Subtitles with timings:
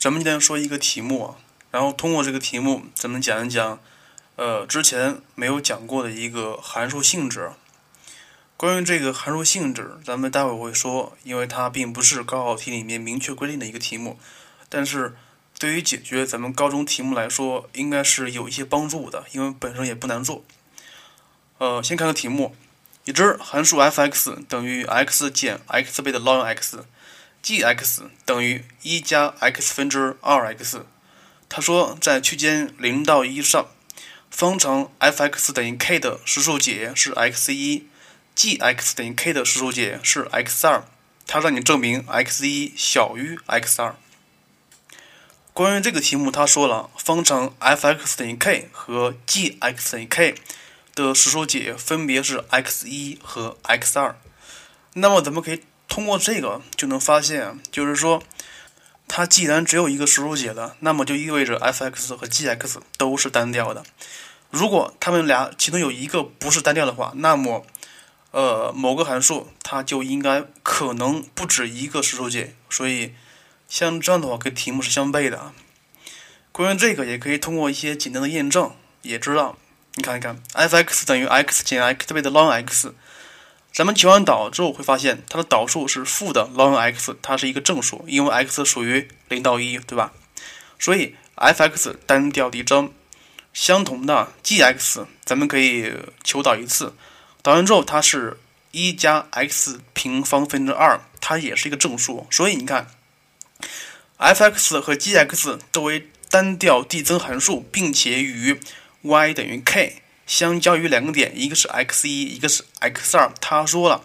[0.00, 1.36] 咱们今天说一个题目啊，
[1.70, 3.78] 然后通过这个题目，咱们讲一讲，
[4.36, 7.50] 呃，之前没有讲过的一个函数性质。
[8.56, 14.18] 关于这个函数性质，咱们待会儿会说，因为它并不是高考题里面明确规定的一个题目，
[14.70, 15.14] 但是
[15.58, 20.42] 对于解决咱们高中题目来说，应该是有一些帮助的，因为本身也不难做。
[21.58, 22.56] 呃，先看个题目，
[23.04, 26.86] 已知函数 f(x) 等于 x 减 x 倍的 ln x。
[27.42, 30.84] G(x) 等于一加 x 分之二 x。
[31.48, 33.68] 他说，在区间零到一上，
[34.30, 37.88] 方程 f(x) 等于 k 的实数解是 x 一
[38.36, 40.84] ，g(x) 等于 k 的实数解是 x 二。
[41.26, 43.96] 他让你证明 x 一小于 x 二。
[45.52, 50.34] 关于这个题目，他说了，方程 f(x) 等于 k 和 g(x) 等于 k
[50.94, 54.16] 的实数解分别是 x 一和 x 二。
[54.94, 55.62] 那么，咱们可以。
[55.90, 58.22] 通过这个就能发现，就是说，
[59.08, 63.84] 它既然只有一个实数解的，那么就意味着 f(x) 和 g(x) 都是单调的。
[64.50, 67.66] 如果它们俩其中有一个不是单调的话，那么，
[68.30, 72.54] 呃，某个函数它就应该可能不止一个实数解。
[72.70, 73.12] 所以，
[73.68, 75.52] 像这样的话跟题目是相悖的。
[76.52, 79.58] 关于这个，也可以通过一些简单的验证，也知道。
[79.96, 82.94] 你看一看，f(x) 等于 x 减 x 倍的 ln x。
[83.72, 90.12] 咱们求完导之后会发现，它的导数是负的 ln x，它是一个正数，因为 x 属于零到一，对吧？
[90.78, 92.92] 所以 f(x) 单调递增。
[93.52, 96.94] 相同的 g(x) 咱们可以求导一次，
[97.42, 98.38] 导完之后它是
[98.70, 102.26] 一加 x 平方分之二，它也是一个正数。
[102.30, 102.86] 所以你看
[104.18, 108.60] ，f(x) 和 g(x) 作为单调递增函数，并且与
[109.02, 110.02] y 等于 k。
[110.30, 113.32] 相交于两个点，一个是 x 一，一个是 x 二。
[113.40, 114.04] 他说了，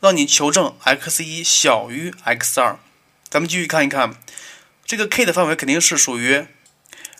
[0.00, 2.76] 让你求证 x 一小于 x 二。
[3.28, 4.16] 咱们继续看一看，
[4.84, 6.44] 这个 k 的范围肯定是属于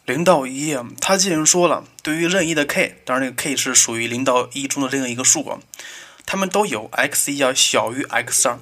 [0.04, 0.76] 零到一。
[1.00, 5.60] 他既然说了，对于任意的 k，当然这个 k 是属于零到一中的任何一个数啊，
[6.26, 8.58] 它们都有 x 一要小于 x 二。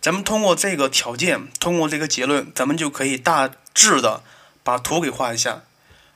[0.00, 4.24] 咱们通过这个条件，通过这个结论，咱们就可以大致的
[4.64, 5.62] 把图给画一下。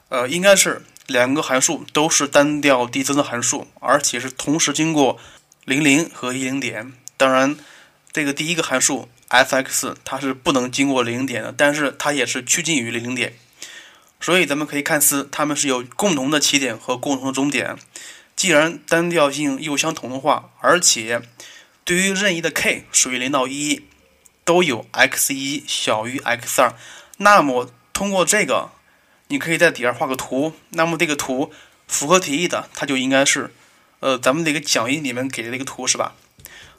[0.08, 0.84] 呃，应该是。
[1.06, 5.18] 两个函数都是单调递增的函数，而且是同时经过
[5.64, 6.92] 零零和一零点。
[7.16, 7.56] 当然，
[8.10, 13.34] 这个第一个函数 f(x) 它是不能经过零点的，但是它也是趋近于零零点。
[14.20, 17.76] 所以咱们可以看似它们是有共同的起点和共同的终点。
[18.34, 21.22] 既然单调性又相同的话，而且
[21.84, 23.84] 对于任意的 k 属于零到一
[24.44, 26.74] 都有 x 一小于 x 二，
[27.18, 28.70] 那么通过这个。
[29.28, 31.52] 你可以在底下画个图，那么这个图
[31.88, 33.52] 符合题意的，它就应该是，
[34.00, 36.14] 呃，咱们这个讲义里面给的这个图是吧？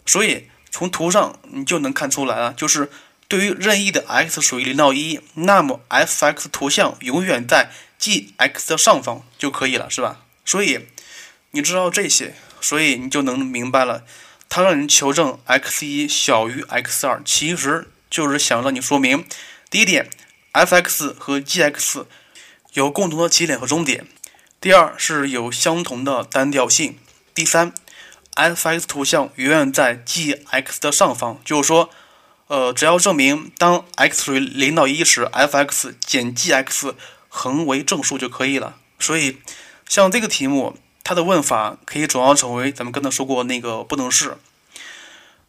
[0.05, 2.89] 所以从图上你就能看出来了，就是
[3.27, 7.69] 对于任意的 x 属于零到一，那么 f(x) 图像永远在
[7.99, 10.21] g(x) 的上方就可以了，是吧？
[10.45, 10.87] 所以
[11.51, 14.05] 你知道这些，所以你就能明白了，
[14.47, 19.25] 它让你求证 x 一小于 x 二，其实就是想让你说明
[19.69, 20.09] 第一点
[20.53, 22.05] ，f(x) 和 g(x)。
[22.73, 24.07] 有共同的起点和终点。
[24.59, 26.97] 第二是有相同的单调性。
[27.33, 27.71] 第三
[28.35, 31.89] ，f(x) 图像永远在 g(x) 的上方，就是说，
[32.47, 36.95] 呃，只要证明当 x 属于零到一时，f(x) 减 g(x)
[37.29, 38.77] 恒为正数就可以了。
[38.99, 39.37] 所以，
[39.87, 44.37] 像这个题目，它的问法可以转化成为咱们刚才说过那个不等式。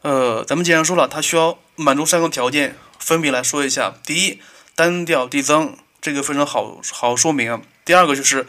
[0.03, 3.95] 呃，咱们既然说了，它需要满足三个条件，分别来说一下。
[4.05, 4.41] 第一，
[4.75, 5.77] 单调递增。
[6.01, 7.63] 这个非常好好说明。
[7.85, 8.47] 第二个就是，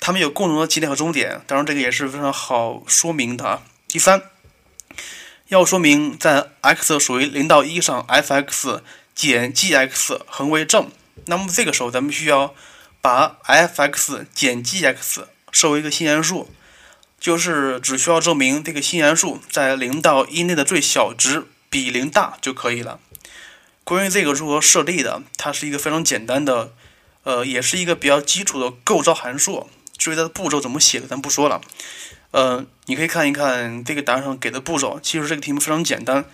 [0.00, 3.62] 它们有共同的起点和终点，当然这个也是非常好说明的。
[3.86, 4.22] 第三，
[5.48, 8.82] 要说明在 x 属于零到一上，f(x)
[9.14, 10.90] 减 g(x) 恒为正，
[11.26, 12.54] 那么这个时候咱们需要
[13.00, 16.50] 把 f(x) 减 g(x) 设为一个新函数，
[17.20, 23.00] 就是只需要证明这个新函数在零到一内的最小值比零大就可以了。
[23.84, 26.72] 关于这个如何设立的，它是一个非常简单的。
[27.28, 29.68] 呃，也是一个比较基础的构造函数。
[29.98, 31.60] 至于它的步骤怎么写的，咱不说了。
[32.30, 34.98] 呃，你可以看一看这个答案上给的步骤。
[35.02, 36.24] 其实这个题目非常简单，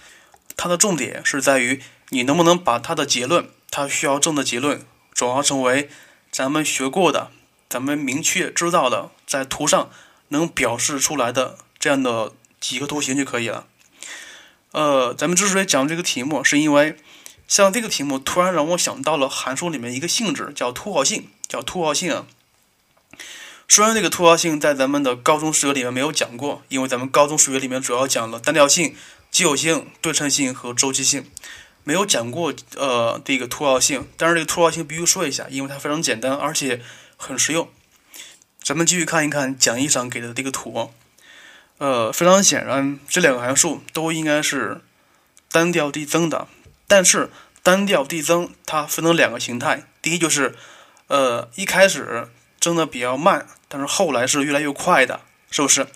[0.56, 5.90] 它的重点是在于你能不能把它的结论，它需要证的结论，转化成为
[6.30, 7.32] 咱们学过的、
[7.68, 9.90] 咱们明确知道的，在图上
[10.28, 12.30] 能表示出来的这样的
[12.60, 13.66] 几个图形就可以了。
[14.70, 16.96] 呃，咱们之所以讲这个题目，是因为。
[17.46, 22.26] 像这个题目，突然让我想到了函数里面一个性质，叫突号性，叫突号性啊。
[23.68, 28.94] 虽然这个突号性在咱们的高中数学里面没有讲过，因为咱们高中数学里面主要讲了单调性、
[29.30, 31.30] 奇偶性、对称性和周期性，
[31.82, 36.82] 没有讲过呃这个突号性，但是这个突号性必须说一下，因为它非常简单，而且
[37.16, 37.68] 很实用。
[38.62, 40.90] 咱们继续看一看讲义上给的这个图，
[41.78, 44.80] 呃，非常显然，这两个函数都应该是
[45.50, 46.48] 单调递增的，
[46.86, 47.30] 但是
[47.62, 50.54] 单调递增它分成两个形态，第一就是
[51.08, 52.28] 呃一开始
[52.60, 55.20] 增的比较慢，但是后来是越来越快的，
[55.50, 55.86] 是不是？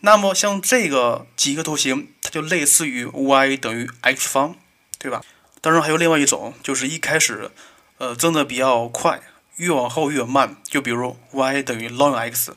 [0.00, 4.56] 那么像这个几个图形，它就类似于 y 等于 x 方，
[4.98, 5.20] 对吧？
[5.60, 7.50] 当然还有另外一种，就是一开始
[7.98, 9.20] 呃增的比较快。
[9.56, 12.56] 越往后越慢，就比如 y 等于 ln x，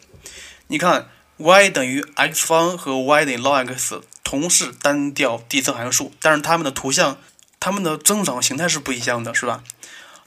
[0.67, 7.17] 你看 y 等于 x 方和 y 等于 ln x 同是单调递增函数，但是它们的图像、
[7.63, 9.63] 它们的增长形态是不一样的，是吧？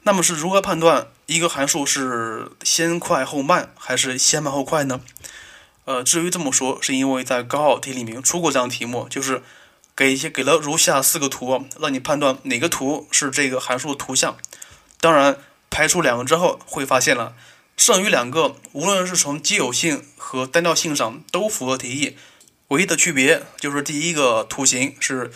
[0.01, 5.01] 那么是如何判断一个函数是先快后慢，还是先慢后快呢？
[5.85, 9.43] 呃，至于这么说，是因为在高考题里面出过这样题目，就是
[9.95, 14.35] 给一些给了如下四个图，让你判断哪个图是这个函数图像，
[14.99, 15.37] 当然。
[15.69, 17.35] 排除两个之后，会发现了
[17.75, 22.17] 剩余两个，无论是从奇偶性和单调性上都符合题意，
[22.69, 25.29] 唯一的区别就是第一个图形是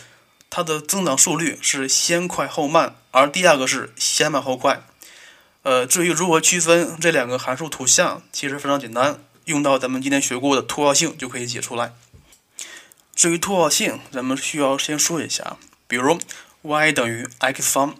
[0.54, 4.82] 它的增长速率是先快后慢，而第二个是先慢后快。
[5.62, 11.94] 呃，至于如何区分这两个函数图像，其实非常简单，用到咱们今天学过的凸号性就可以解出来。
[13.14, 15.56] 至于凸号性，咱们需要先说一下，
[15.86, 16.18] 比如
[16.60, 17.96] y 等于 x 方。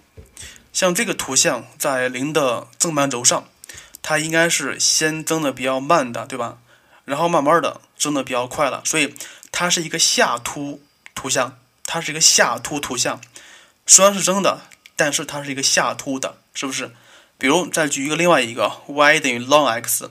[0.75, 3.49] 像这个图像在零的正半轴上，
[4.03, 6.59] 它应该是先增的比较慢的，对吧？
[7.07, 9.15] 然后慢慢的增的比较快了，所以
[9.51, 10.83] 它是一个下凸
[11.15, 11.57] 图像，
[11.93, 13.21] 它是一个下凸图像。
[13.87, 14.63] 虽然是增的，
[14.97, 16.91] 但是它是一个下凸的，是不是？
[17.37, 20.11] 比如再举一个另外一个 y 等于 ln x，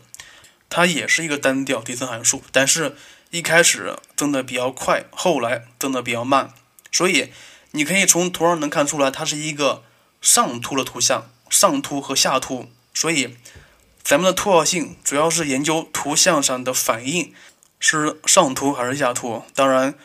[0.69, 2.95] 它也是一个单调递增函数，但是
[3.31, 6.54] 一开始增的比较快，后来增的比较慢，
[6.92, 7.33] 所以
[7.72, 9.81] 你可以从图上能看出来，它是一个。
[10.24, 13.38] 上凸的图像，上凸和下凸，所以
[14.04, 17.34] 咱们的凸号性主要是研究图像上的反应
[17.80, 19.42] 是上凸还是下凸。
[19.56, 19.95] 当然，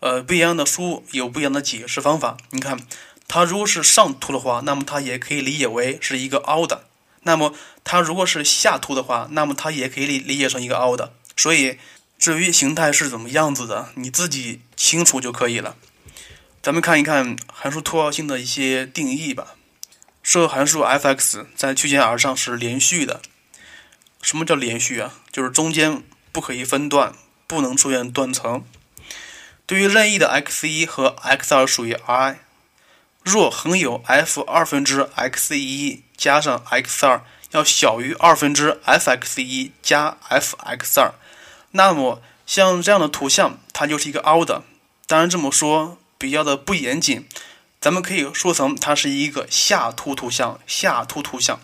[0.00, 2.36] 呃，不一样的书有不一样的解释方法。
[2.50, 2.78] 你看，
[3.26, 6.82] 它如果是上凸的话，那么它也可以理解为是一个凹的；
[7.22, 11.14] 那么它如果是下凸的话，那么它也可以理理解成一个凹的。
[11.36, 11.78] 所以，
[12.18, 15.76] 至于形态是怎么样子的，你自己清楚就可以了。
[16.62, 19.54] 咱们看一看函数凸凹性的一些定义吧。
[20.22, 23.22] 设函数 f(x) 在区间 R 上是连续的。
[24.20, 25.14] 什么叫连续啊？
[25.30, 26.02] 就是中间
[26.32, 27.14] 不可以分段，
[27.46, 28.64] 不能出现断层。
[29.66, 32.38] 对于任意的 x1 和 x2 属于 I，
[33.24, 37.20] 若恒有 f 二分之 x1 加上 x2
[37.50, 41.12] 要小于二分之 f(x1) 加 f(x2)，
[41.72, 44.62] 那么像这样的图像，它就是一个凹的。
[45.06, 47.26] 当然这么说比较的不严谨。
[47.80, 51.60] 咱们可以说成它是一个下凸图像，下凸图像。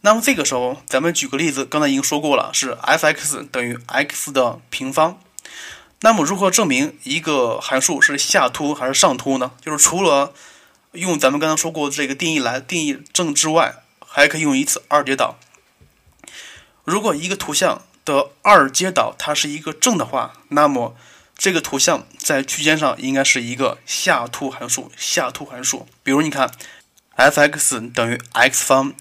[0.00, 5.20] 那么这个时候，咱们举个例子，刚才已经说过了，是 f(x) 等于 x 的平方。
[6.00, 9.52] 那么如何证明一个函数是下凸还是上凸呢？
[9.60, 10.32] 就是除了
[10.92, 15.38] 用咱们刚刚说过这个定义来定义正之外，还可以用一次二阶导。
[16.84, 20.96] 如果一个图像的二阶导它是一个正的话，那么
[21.36, 25.88] 这个图像在区间上应该是一个下凸函数，下凸函数。
[26.02, 26.50] 比如你看
[27.16, 28.94] ，f(x) 等于 x 方，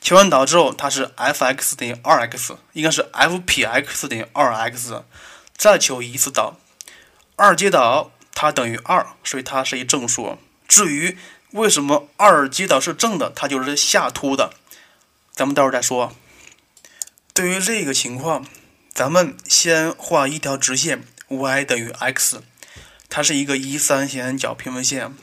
[0.00, 5.02] 求完导之后，它是 f(x) 等于 2x，应该是 f 撇 x 等于 2x。
[5.62, 6.56] 再求一次导，
[7.36, 10.36] 二阶导它等于2，所以它是一正数。
[10.66, 11.16] 至于
[11.52, 14.54] 为什么二阶导是正的，它就是下凸的，
[15.30, 16.16] 咱们待会儿再说。
[17.32, 18.44] 对于这个情况，
[18.92, 21.04] 咱们先画一条直线。
[21.28, 22.42] y 等于 x，
[23.08, 25.14] 它是一个一三弦角平分线，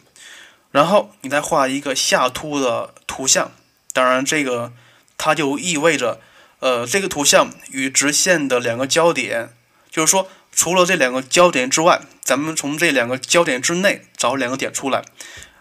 [0.71, 3.51] 然后你再画一个下凸的图像，
[3.91, 4.71] 当然这个
[5.17, 6.21] 它就意味着，
[6.59, 9.53] 呃，这个图像与直线的两个交点，
[9.99, 15.03] 就是说除了这两个交点之外，咱们从这两个交点之内找两个点出来，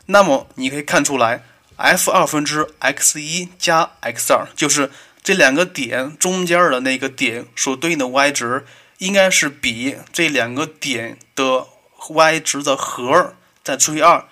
[0.06, 1.42] 那么你可以看出来
[1.76, 4.92] ，f 二分之 x 一加 x 二就是
[5.24, 8.64] 这两个点中间的那个点所对应的 y 值。
[8.98, 11.68] 应该是比这两个点的
[12.08, 14.24] y 值的和再除以二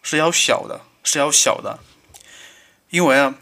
[0.00, 1.80] 是要小的，是要小的。
[2.90, 3.34] 因为啊，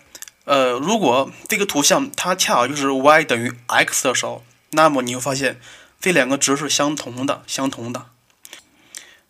[0.47, 5.61] 呃，如果这个图像它恰好就是 y 等于 x 的时候，那么你会发现
[6.01, 8.07] 这两个值是相同的，相同的。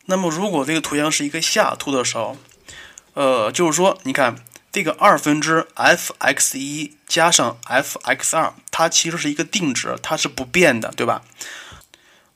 [0.06, 2.36] 那么如果这个图像是一个下凸的时候，
[3.14, 4.36] 呃，就是说，你看。
[4.72, 11.22] 这个二分之 f(x 一加上 f(x 二，它其实是一个定值，它是不变的，对吧？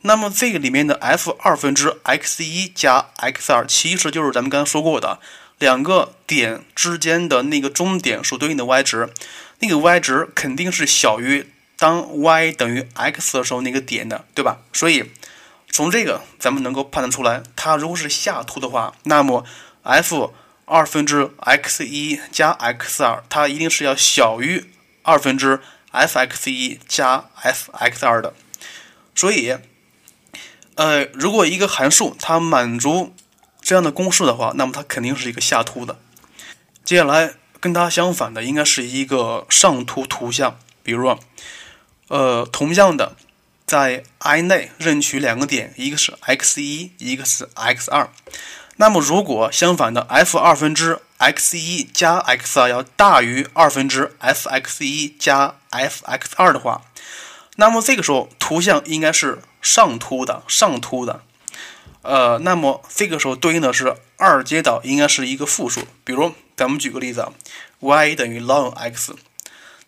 [0.00, 5.20] 那么这个里面的 f 二分之 x 一加 x 二，其实就是咱们刚才说过的
[5.60, 9.10] 两个点之间的那个中点所对应的 y 值，
[9.60, 14.58] 那个 y 值肯定是小于当 y 等于 x 的时候那个点的，对吧？
[14.72, 15.10] 所以
[15.70, 19.44] 从这个咱们能够判断出来，它如果是下凸的话，那么
[19.82, 20.32] f
[20.64, 24.64] 二分之 x 一加 x 二，它一定是要小于
[25.02, 28.32] 二分之 f x 一加 f x 二的。
[29.14, 29.56] 所以，
[30.76, 33.14] 呃，如果一个函数它满足
[33.60, 35.98] 这样的公式的话，那么它肯定是一个下凸的。
[36.84, 41.18] 接下来跟它相反的应该是一个上凸图像，比如说，
[42.08, 43.16] 呃，同样的，
[43.66, 48.10] 在 I 内任取两个点，一个是 x 一，一个是 x 二。
[48.76, 56.82] 那么如果相反的 f 二分之 x 一加 x 二要大于二分之 f x 一加 f x 二的话，
[57.56, 61.22] 那么这个时候图像应该是上凸的，上凸的。
[62.02, 65.86] 呃，那么这个时候对应的是二阶导应该是一个负数。
[66.02, 67.32] 比如咱们举个例子啊
[67.78, 69.14] ，y 等于 ln x，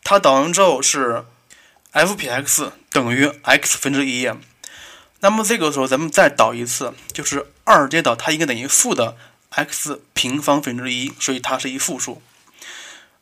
[0.02, 1.24] 它导完之后是
[2.04, 4.30] f 撇 x 等于 x 分之一。
[5.20, 9.16] 那么这个时候咱们再导一次，就是二阶导它应该等于负的
[9.48, 12.20] x 平方分之一，所以它是一负数。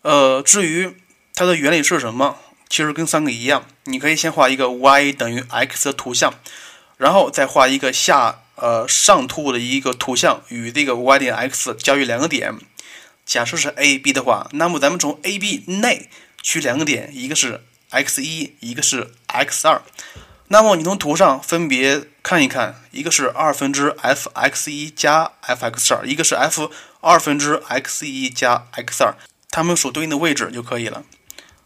[0.03, 0.97] 呃，至于
[1.37, 2.39] 它的原理是什么？
[2.69, 6.35] 其实跟三个一样，你可以先画一个 y 等于 x 的图像，
[6.97, 12.53] 然后再画一个下呃上凸的一个图像，与这个 y 点 x 交于两个点。
[13.25, 16.11] 假设是 a b 的话，那么咱们从 a b 内
[16.43, 17.63] 取两个点，一个是
[17.95, 19.81] x 一，一个是 x 二。
[20.49, 26.71] 那么你从图上分别看一看，一个是二分之 f x 一加 f x 二，一个是 f
[27.01, 29.15] 二分之 x 一加 x 二，
[29.51, 31.03] 它们所对应的位置就可以了。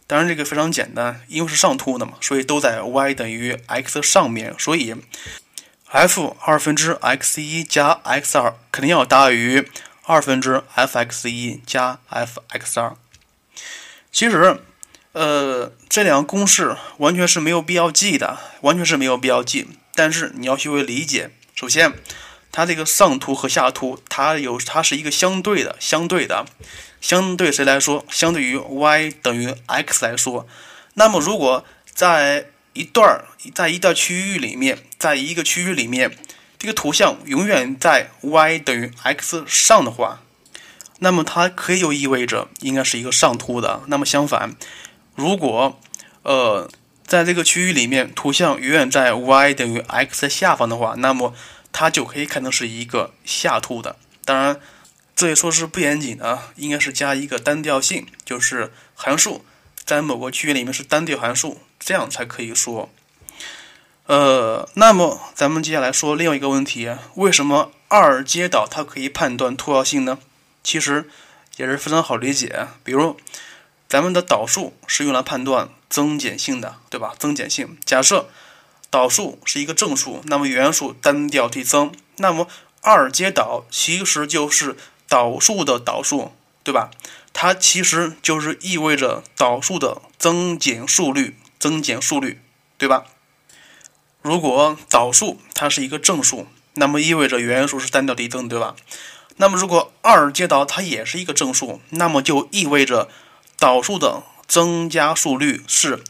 [0.07, 4.95] 当然，这个非常简单，因为是上凸的嘛，所以都在 y 等于 x 上面，所以
[5.85, 9.69] f 二分之 x 一加 x 二肯定要大于
[10.03, 12.95] 二分之 f x 一加 f x 二。
[14.11, 14.59] 其实，
[15.11, 19.67] 呃，这两个公式完全是没有必要记的，完全是没有必要记。
[19.95, 21.31] 但是你要学会理解。
[21.55, 21.93] 首先，
[22.51, 26.45] 它这个上凸和下凸，它有它是一个相对的，相对的。
[27.01, 28.05] 相对谁来说？
[28.11, 30.45] 相对于 y 等于 x 来说，
[30.93, 36.15] 那么如果在一段儿，在一段区域里面，在一个区域里面，
[36.59, 40.21] 这个图像永远在 y 等于 x 上的话，
[40.99, 43.81] 那么它可以就意味着应该是一个上凸的。
[43.87, 44.55] 那么相反，
[45.19, 45.77] 如果
[46.23, 46.71] 呃
[47.05, 51.35] 在这个区域里面，图像永远在 y 等于 x 下方的话，那么
[51.71, 53.97] 它就可以看成是一个下凸的。
[54.25, 54.59] 当然。
[55.15, 59.43] 这里说是不严谨的，应该是加一个单调性，就是函数
[59.83, 62.89] 在某个区域里面是单调函数，这样才可以说。
[64.05, 70.19] 呃，那么咱们接下来说另外一个问题：为什么二阶导它可以判断凸号性呢？
[70.63, 71.09] 其实
[71.57, 72.67] 也是非常好理解。
[72.85, 73.17] 比如
[73.89, 77.13] 咱们的导数是用来判断增减性的，对吧？
[77.19, 78.29] 增减性，假设
[78.89, 82.47] 导数是一个正数，那么原数单调递增，那么
[82.81, 84.77] 二阶导其实就是。
[85.11, 86.91] 导数的导数，对吧？
[87.33, 92.39] 它其实就是意味着导数的增减速率，增减速率，
[92.77, 93.05] 对吧？
[94.21, 98.75] 如果导数它是一个正数，那么意味着原数是单调递增，对吧？
[99.37, 103.09] 那么如果二阶导它也是一个正数，那么就意味着
[103.59, 106.03] 导数的增加速率是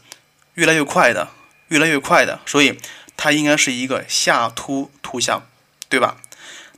[0.54, 1.28] 越来越快的，
[1.68, 2.78] 越来越快的，所以
[3.16, 5.42] 它应该是一个下凸图像，
[5.88, 6.16] 对吧？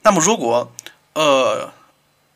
[0.02, 0.72] 那么如果
[1.14, 1.72] 呃。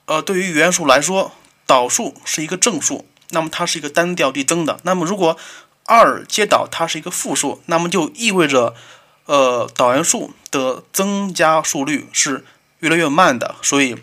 [0.08, 1.32] 呃，对于元数来说，
[1.66, 4.78] 导数是一个正数，那么它是一个单调递增的。
[4.84, 5.36] 那么如果
[5.84, 8.76] 二阶导它是一个负数，那么就意味着，
[9.24, 12.44] 呃，导元数的增加速率是
[12.78, 13.56] 越来越慢的。
[13.62, 13.96] 所以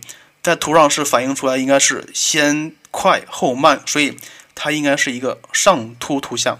[0.44, 4.20] 在图上是反映出来应该是先快后慢，所以
[4.54, 6.60] 它应该是一个上凸图像。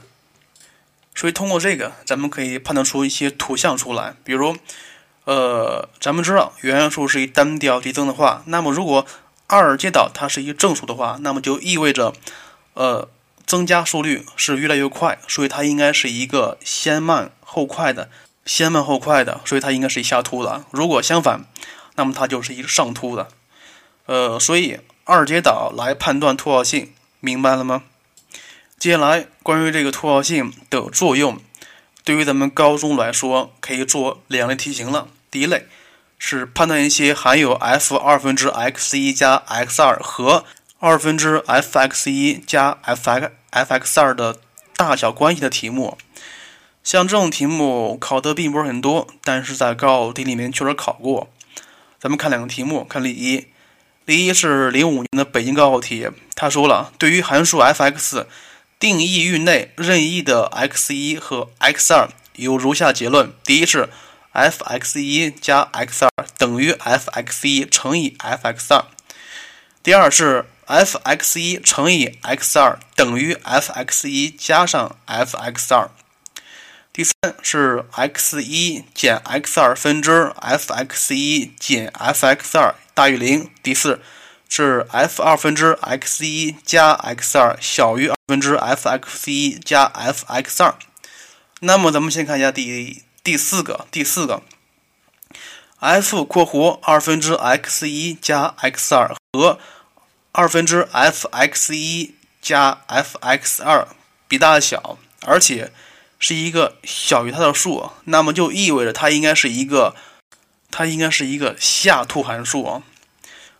[1.14, 4.16] 所以通过这个，咱们可以判断出一些图像出来。
[4.24, 4.56] 比如，
[5.26, 9.06] 呃，咱们知道原函数是一单调递增的话，那么如果
[9.48, 12.14] 二阶导它是一个正数的话，那么就意味着，
[12.74, 13.10] 呃，
[13.46, 18.10] 增加速率是越来越快，所以它应该是一个先慢后快的，
[18.46, 20.64] 先慢后快的，所以它应该是一下凸的。
[20.72, 21.46] 如果相反，
[21.96, 23.28] 那么它就是一个上凸的。
[24.06, 27.84] 呃，所以二阶导来判断凸号性，明白了吗？
[28.78, 31.40] 接下来关于这个凸号性的作用，
[32.04, 35.08] 对于咱们高中来说，可以做两类题型了。
[35.30, 35.68] 第一类。
[36.26, 40.46] 是判断一些含有 f 二分之 x 一加 x 二和
[40.80, 44.38] 二分之 f x 一加 f x f x 二的
[44.78, 45.98] 大小关系的题目。
[46.82, 51.28] 像这种题目考的并不是很多，但是在高考题里面确实考过。
[52.00, 53.48] 咱们看两个题目，看例一，
[54.06, 58.26] 第一是零五年的北京高考题，他说了，对于函数 f(x)
[58.78, 63.88] 定义域内任意的 x 一和 x 二有如下结论：第一是
[64.34, 68.82] f(x 一加 x 二等于 f(x 一乘以 f(x 二)；
[69.82, 75.86] 第二是 f(x 一乘以 x 二等于 f(x 一加上 f(x 二)；
[76.94, 82.76] 第三是 x 一减 x 二分之 f(x 一减 f(x 二）。
[82.94, 83.50] 大于零。
[83.64, 84.00] 第四
[84.48, 90.76] 是 f 二分之 x 一加 x 二小于二分之 f(x 一加 f(x 二)。
[91.62, 94.44] 那么咱们先看一下第第四个，第四个
[95.80, 99.58] f（ 括弧二分之 x 一加 x 二）和
[100.32, 103.88] 二分之 f(x 一加 f(x 二）
[104.30, 105.72] 比大小，而且
[106.24, 109.94] 是一个小于它的数，那么就意味着它应该是一个。
[110.76, 112.82] 它应该是一个下图函数啊，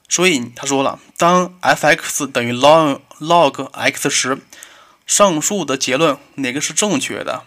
[0.10, 4.40] 所以他说了，当 f(x) 等于 log log x 时，
[5.06, 7.44] 上述的结论哪个是正确的？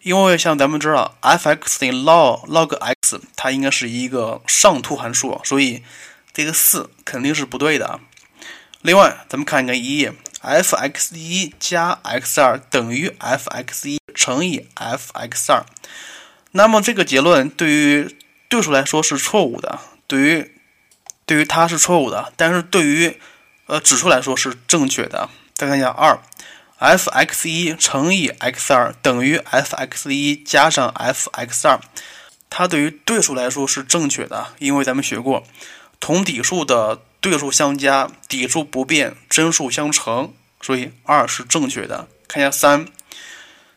[0.00, 5.82] 因为像咱们知道，f(x) 等于 log log x，它应该是一个上图函数，所以
[6.32, 8.00] 这个四肯定是不对的。
[8.80, 15.64] 另外，咱们看一个一，f(x 一加 x 二等于 f(x 一乘以 f(x 二)，
[16.52, 18.16] 那么这个结论对于
[18.48, 20.54] 对数来说是错误的，对于
[21.26, 23.18] 对于它是错误的，但是对于
[23.66, 25.28] 呃指数来说是正确的。
[25.54, 26.18] 再看一下二
[26.78, 31.80] ，f(x 一乘以 x 二等于 f(x 一加上 f(x 二)，
[32.50, 35.44] 它对于对数来说是正确的，因为咱们学过
[35.98, 42.08] 同底数的对数相加，底数不变，真数相乘，所以二是正确的。
[42.28, 42.86] 看一下三，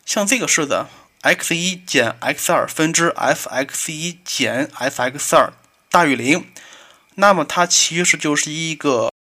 [0.08, 0.86] 像这个式子。
[1.20, 5.52] x 一减 x 二分之 f(x 一减 f(x 二)
[5.90, 6.46] 大于零，
[7.16, 9.12] 那么它其实就是一个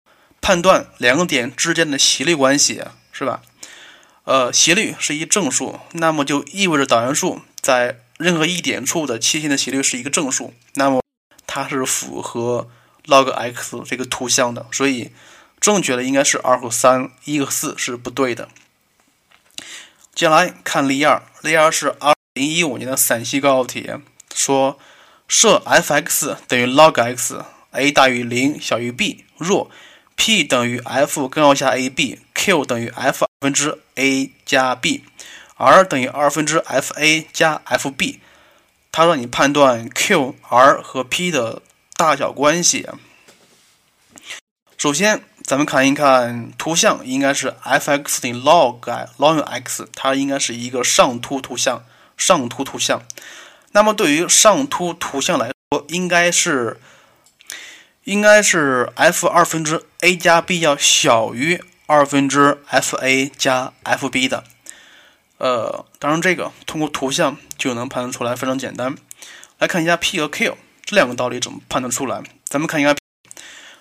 [0.40, 3.43] 判断两点之间的斜率关系，是吧？
[4.25, 11.03] 呃，斜率是一正数，那么就意味着导函数在任何一点处的切线的斜率是一个正数，那么
[11.46, 12.68] 它是符合
[13.07, 15.11] log x 这个图像的，所以
[15.59, 18.49] 正确的应该是二和三，一和四是不对的。
[20.16, 23.90] 接下来看例二，例二是二零一五年的陕西高考题，
[24.35, 24.79] 说
[25.29, 29.70] 设 f(x) 等于 log x，a 大于零小于 b，若
[30.14, 38.18] p 等于 f 根号下 ab，q 等于 f 分之 a 加 b，r 等于二分之 f(a) 加 f(b)，
[38.90, 41.61] 它让你判断 q、r 和 p 的
[41.94, 42.88] 大小关系。
[44.79, 45.22] 首先。
[45.46, 48.80] 咱们看一看图像，应该是 f(x) 等于 log
[49.16, 51.85] log x，它应该是一个上凸图像。
[52.16, 53.02] 上凸图像，
[53.72, 56.80] 那么对于上凸图像来说，应该是
[58.04, 64.44] 应该是 f 二分之 a 加 b 要小于二分之 f(a) 加 f(b) 的。
[65.37, 68.96] 呃，当然这个通过图像就能判断出来，非常简单。
[69.59, 70.56] 来看一下 p 和 q
[70.87, 72.22] 这两个道理怎么判断出来？
[72.46, 72.96] 咱们看一下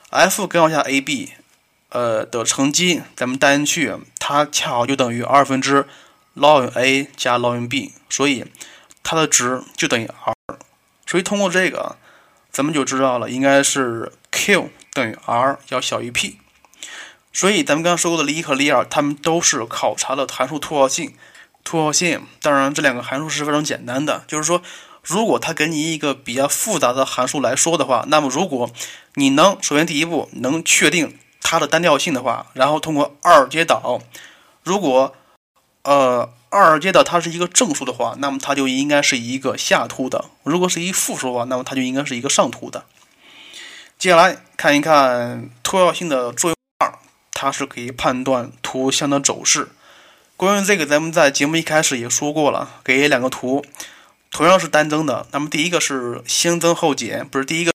[0.10, 1.30] f 根号下 ab。
[1.96, 5.88] 呃的乘积，咱们带进去，它恰好就等于二分之
[6.36, 8.44] log a 加 log b，所以
[9.02, 10.34] 它的值就等于 r。
[11.08, 11.96] 所以通过这个，
[12.52, 16.38] 咱们就知道了，应该是 q 等于 r 要小于 p。
[17.32, 21.16] 所以咱们刚刚说过的例一和例二，它们都是考察的函数凸号性。
[21.64, 24.62] 凸号性，当然这两个函数是非常简单的，就是说，
[25.02, 28.70] 如果它给你一个比较复杂的函数来说的话，那么如果
[29.14, 31.18] 你能首先第一步能确定。
[31.48, 34.02] 它的单调性的话，然后通过二阶导，
[34.64, 35.14] 如果
[35.84, 42.86] 呃二阶导它是一个正数的话，那么它就应该是一个下凸的；如果是一负数的话，那么它就应该是一个上凸的。
[44.00, 46.98] 接下来看一看凸要性的作用二，
[47.32, 49.70] 它是可以判断图像的走势。
[50.36, 53.64] 关于这个，咱们在节目一开始也说过了，给两个图，
[54.32, 57.72] 同样是单增的，那么第一个是先增后减，不是第一个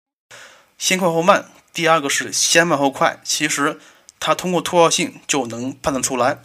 [0.77, 1.45] 先快后慢。
[1.73, 3.79] 第二个是先慢后快，其实
[4.19, 6.41] 它通过突号性就能判断出来。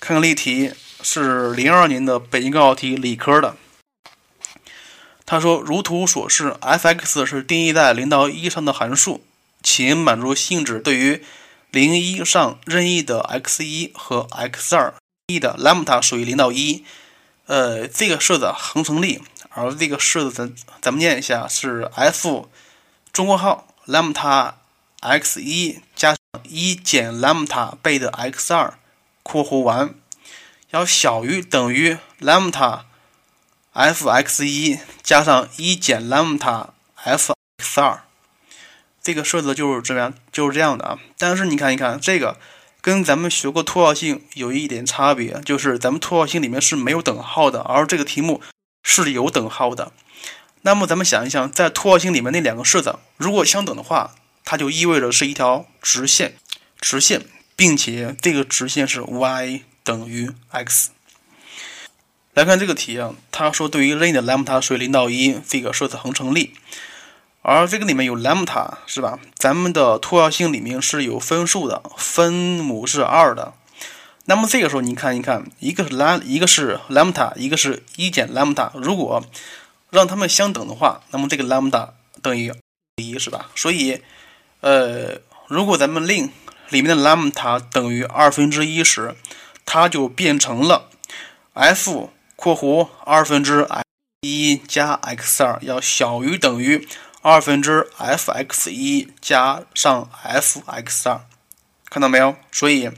[0.00, 0.72] 看看例题
[1.02, 3.56] 是零二年的北京高考题理科的。
[5.26, 9.22] 他说，如图所示，f(x) 是定义在零到一上的函数，
[9.62, 11.22] 请满足性质对于
[11.70, 14.94] 零一上任意的 x 一和 x 二
[15.26, 16.84] ，e 的 lambda 属于零到一。
[17.44, 22.48] 呃，这个式子恒成立，而这个式子咱咱们念一下是 f
[23.12, 23.67] 中括号。
[23.88, 24.52] Lambda
[25.00, 28.78] x 一加上一减 lambda 倍的 x 二
[29.22, 29.94] 括弧完
[30.70, 32.82] 要小于等于 lambda
[33.72, 38.02] f x 一加上一减 lambda f x 二。
[39.00, 40.98] 这个式子就是这样，就是这样的啊。
[41.16, 42.36] 但是你看一看这个，
[42.82, 48.42] 跟咱们学过突号性有一点差别，就是咱们突号性里面是没有等号的，而这个题目
[48.82, 49.92] 是有等号的。
[50.62, 56.34] 那么咱们想一想，在突号性里面那两个式子如果相等的话，它就意味着是一条直线，
[56.80, 60.90] 直线，并且这个直线是 y 等于 x。
[62.34, 66.54] 来看这个题啊，他说对于 n 的 lambda 属于零到一，这个式子恒成立。
[67.42, 69.18] 而这个里面有兰姆达是吧？
[69.34, 73.54] 咱们的突号性里面是有分数的，分母是二的。
[74.26, 78.70] 那么这个时候你看一看，一个是兰一个是兰姆达一个是一减兰姆达。
[78.74, 79.24] 如果
[79.90, 81.90] 让它们相等的话，那么这个 lambda
[82.22, 82.52] 等于
[82.96, 83.50] 一，是吧？
[83.54, 84.02] 所以，
[84.60, 86.30] 呃，如果咱们令
[86.68, 89.14] 里面的 lambda 等于二分之一时，
[89.64, 90.90] 它就变成了
[91.54, 93.66] f（ 括弧二分之
[94.20, 96.86] 一加 x 二）要小于等于
[97.22, 101.20] 二分之 f(x 一加上 f(x 二)。
[101.88, 102.36] 看到没有？
[102.52, 102.90] 所以，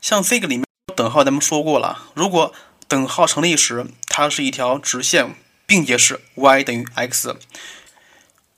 [0.00, 2.52] 像这个里面等号，咱们说过了，如果
[2.88, 5.34] 等号成立时，它是一条直线，
[5.66, 7.36] 并且是 y 等于 x。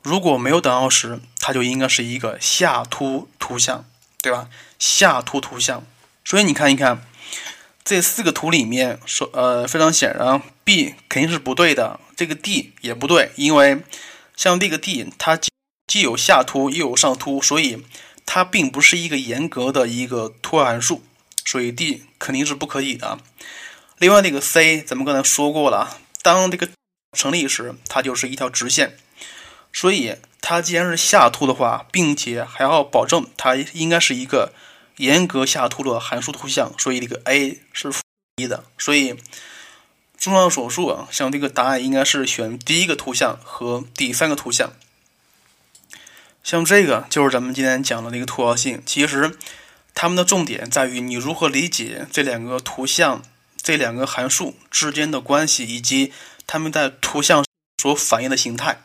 [0.03, 3.85] 如果没有等号时，它就应该是一个下凸图像，
[4.23, 4.49] 对吧？
[4.79, 5.85] 下凸图像。
[6.25, 7.05] 所以你看一看
[7.85, 13.83] 这四个图里面，说呃，非常显然，b 肯定是不对的，这个 d 也不对，因为
[14.37, 15.39] 像这个 d 它
[15.89, 17.85] 既有下凸又有上凸，所以
[18.25, 21.03] 它并不是一个严格的一个凸函数，
[21.45, 23.19] 所以 d 肯定是不可以的。
[24.01, 26.71] 另外，那个 c 咱们刚才说过了，当这个
[27.13, 28.97] 成立时，它就是一条直线，
[29.75, 34.55] 所以它既然是下凸的话，并且还要保证它应该是一个
[34.97, 38.01] 严格下凸的函数图像，所以这个 a 是负
[38.37, 38.65] 一的。
[38.79, 39.17] 所以
[40.17, 44.73] 综上所述啊，像这个答案应该是选第一个图像和第三个图像。
[46.43, 49.37] 像这个就是咱们今天讲的那个凸号性，其实
[49.93, 53.23] 它们的重点在于你如何理解这两个图像。
[53.71, 56.13] 这两个函数之间的关系，以及
[56.45, 57.45] 它们在图像
[57.81, 58.83] 所反映的形态。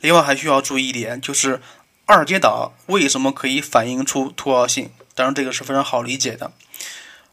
[0.00, 1.62] 另外还需要注意一点，就是
[2.04, 4.90] 二阶导为什么可以反映出凸凹性？
[5.14, 6.52] 当然这个是非常好理解的。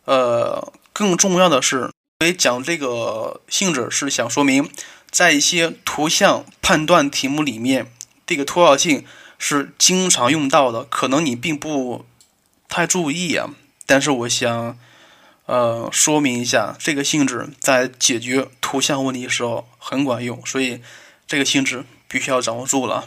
[0.06, 4.72] 呃，更重要的是，所以讲这个性质是想说明，
[5.12, 7.92] 在一些图像判断题目里面，
[8.26, 9.06] 这个凸凹性
[9.38, 10.86] 是经常用到的。
[10.86, 12.06] 可能你并不
[12.70, 13.50] 太注意啊，
[13.86, 14.80] 但是我想。
[15.48, 20.82] 呃，说明一下，这个性质在解决图像问题的时候很管用，所以
[21.26, 23.06] 这个性质必须要掌握住了。